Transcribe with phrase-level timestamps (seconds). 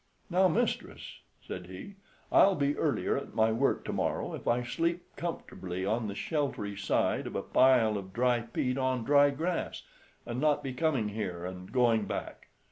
[0.31, 1.93] "Now, mistress," said he,
[2.31, 7.27] "I'll be earlier at my work tomorrow if I sleep comfortably on the sheltery side
[7.27, 9.83] of a pile of dry peat on dry grass,
[10.25, 12.47] and not be coming here and going back.